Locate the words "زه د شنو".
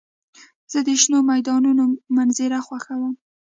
0.71-1.19